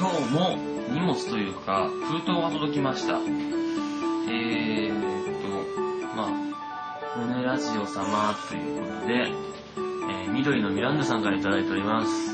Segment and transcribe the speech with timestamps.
[0.00, 0.56] 今日も
[0.88, 3.18] 荷物というか、封筒が届きました。
[3.18, 6.30] えーっと、まあ、
[7.18, 12.32] 胸ラジオ様ということで、えー緑のミランダさんからいただいております。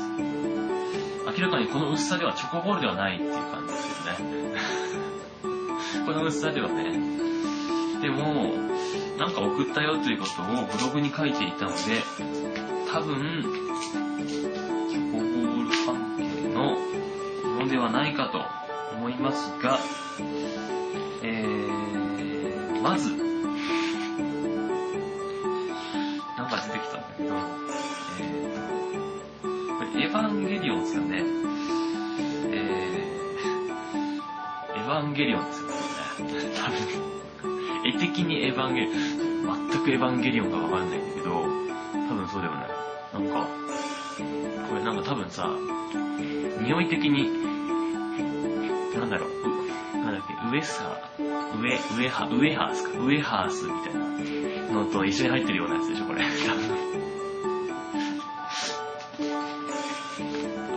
[1.25, 4.55] 明らかにこの薄さではチョコボールではないっていう感じですよね。
[6.07, 6.97] この薄さではね。
[8.01, 8.53] でも、
[9.19, 11.75] なんか送ったよということをブログに書いていたので、
[12.93, 13.66] 多分、
[17.67, 18.41] ではないかと
[18.95, 19.79] 思いますが、
[21.23, 23.09] えー、まず、
[26.37, 27.35] なんか出てきたんだけど、
[28.19, 31.23] えー、エヴァンゲリオンですよね。
[32.51, 35.73] えー、エヴァンゲリオンですよね。
[36.55, 36.77] 多分、
[37.85, 41.31] 絵的にエヴァンゲリオン、全くエヴァンゲリオンがわかんないんだけど、
[42.09, 42.67] 多分そうでもない。
[43.13, 43.47] なんか、
[44.69, 45.49] これなんか多分さ、
[46.61, 47.56] 匂い的に、
[48.97, 53.99] なんだろう、うなんだっけ、ウエスハー、ウエ、ウエハ、ウエハースか、ウエハースみたいな
[54.73, 56.23] のと一緒に入ってるようなやつでしょ、これ。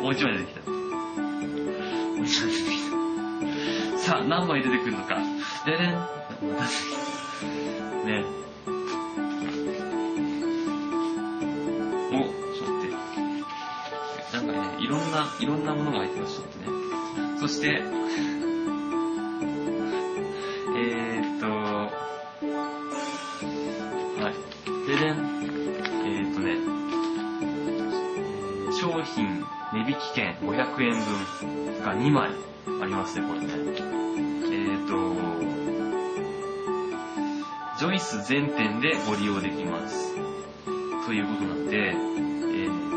[0.02, 0.70] もう一枚出てきた。
[0.70, 3.98] もう一枚出てきた。
[3.98, 5.16] さあ、何枚出てくるのか。
[5.64, 5.92] ででん。
[5.94, 6.64] また
[8.06, 8.24] ね。
[12.10, 12.90] お、ちょっと待っ
[14.30, 14.36] て。
[14.36, 16.89] なんかね、いろんな、いろんなものが入ってます、ちょっとね。
[17.40, 17.82] そして、
[20.76, 21.46] えーっと、
[24.22, 24.34] はい。
[24.86, 25.14] ででん。
[26.04, 26.52] えーっとね、
[28.78, 32.28] 商品値引き券500円分が2枚
[32.82, 33.46] ありますね、これね。
[33.46, 34.92] えーっと、
[37.78, 40.14] ジョイス全店でご利用できます。
[41.06, 42.89] ということなんで、えー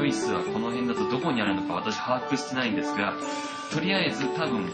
[0.00, 3.14] ョイスはこの辺だとどこにあるのか私把握してないんですが、
[3.72, 4.72] とりあえず多分、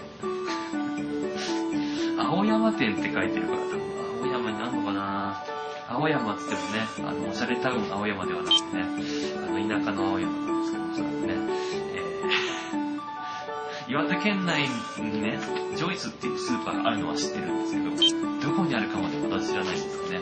[2.19, 3.81] 青山店って書いてるから多分
[4.23, 5.43] 青山になるのかな？
[5.89, 8.83] 青山っつってもね、あの、おしゃれタウン青山ではなくてね、
[9.37, 11.35] あの、田舎の青山なんですけど、おそらくね、
[11.95, 15.39] えー 岩手県内にね、
[15.77, 20.21] ジョイスっていうスーパーがあるのは知ってるんですけど、どこにあるかまで私知らないんですよね。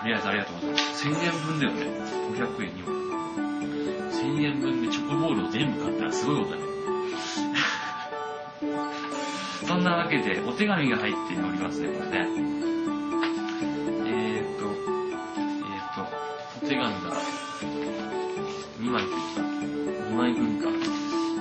[0.00, 1.08] とりあえずありがとうございます。
[1.08, 1.82] 1000円分だよね。
[2.32, 2.99] 500円には。
[4.20, 6.62] 1000円分でチョコボールを全部買ったらすごいことだね。
[9.66, 12.26] そんなわけで、お手紙が入っておりますね、これね。
[14.06, 16.02] えーっと、えーっと、
[16.66, 16.90] お手紙が
[18.80, 19.40] 2枚分か。
[20.10, 20.68] 2枚分か。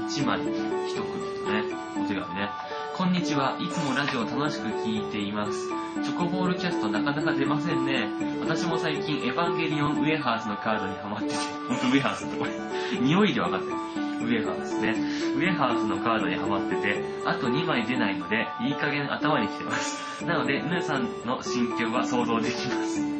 [0.07, 0.55] 1枚、1組
[0.95, 1.63] とね、
[1.97, 2.68] お手紙ね。
[2.99, 3.57] こんにちは。
[3.61, 5.69] いつもラジオ楽しく聞いています。
[6.03, 8.09] チョコボールキャストなかなか出ませんね。
[8.41, 11.35] 私も最近エヴァンゲリオンウェハースのカードにハマってて、
[11.69, 12.51] ほんとウェハースってこれ、
[12.99, 13.71] 匂いで分かってる。
[13.71, 14.95] ウェハースね。
[15.33, 20.25] ウェハースのカードにハマってて、あと2枚出ないので、いい加減頭にきてます。
[20.25, 23.18] なので、ヌーさんの心境は想像できます。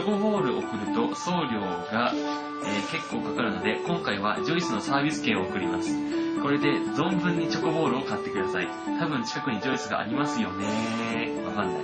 [0.00, 5.94] チョコボール送ると送料が、えー結構かかるので、今回はジョイスのサービス券を送ります。
[6.40, 8.68] これで存分にチョコボールを買ってください。
[8.98, 11.82] 多分近くにジョイスがありますよねわかんない。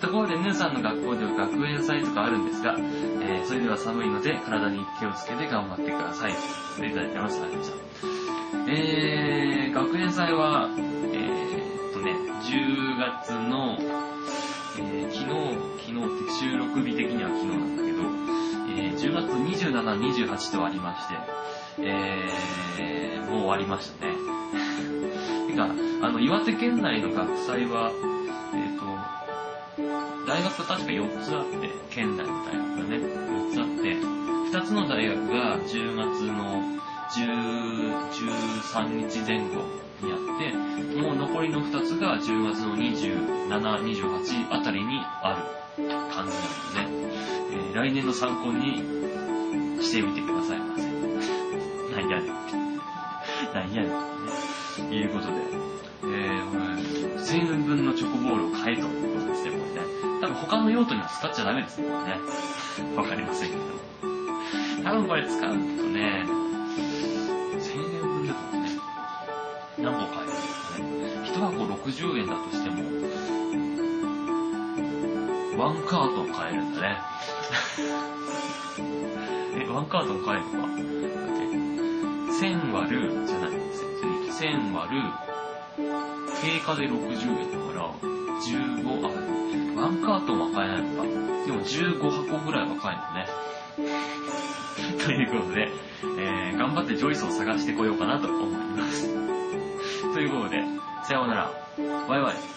[0.00, 6.34] ところで、ヌーさんの学校では学園祭とかあるんですが、えーそれでは寒いので体に気をつけて頑張ってください。
[6.76, 7.42] といただいてます。
[7.42, 7.76] ありました。
[8.68, 12.12] えー、学園祭は、えーっとね、
[12.42, 13.76] 10月の、
[14.78, 15.30] えー昨日、
[15.80, 17.98] 昨日って収録日的には昨日なんだけど、
[18.78, 21.14] えー10月27、28とありまして、
[21.82, 24.12] えー、もう終わりましたね。
[25.48, 25.68] てか、
[26.02, 27.90] あの、岩手県内の学祭は、
[28.54, 28.86] えっ、と、
[30.26, 33.96] 大学が確か4つあって、県内の大学がね、4つあって、
[34.58, 36.45] 2つの大学が10月の
[38.66, 39.62] 13日前後
[40.02, 46.36] にあって、もう残りの2つが10月の27、28あたりにある感じ
[46.76, 47.16] なので、
[47.52, 48.82] えー来年の参考に
[49.82, 50.82] してみてくださいませ。
[51.94, 52.32] なんやねん。
[53.52, 54.90] なんやねん。
[54.90, 55.32] ね、いうことで、
[56.04, 60.20] えー、1000円分のチョコボールを買えということですね、これね。
[60.22, 62.96] 多分他の用途には使っちゃダメですね、これね。
[62.96, 63.62] わかりませんけど。
[64.82, 66.35] 多分これ使うとね、
[71.86, 72.82] 160円だとしても、
[75.56, 76.98] ワンカートン買えるんだね。
[79.64, 80.82] え、ワンカートン買えるのかだって、
[82.44, 85.02] 1000割る、じゃない、1000割る、
[86.42, 87.88] 定価で60円だから、
[88.40, 89.10] 15、あ、
[89.80, 91.08] ワンカートンは買えないのか。
[91.46, 93.28] でも15箱ぐらいは買えるのね。
[95.06, 95.70] ということで、
[96.18, 99.14] えー、頑張ってジョイスを探してこようかなと思います。
[100.12, 100.64] ということで、
[101.06, 101.50] さようなら。
[102.08, 102.55] バイバイ。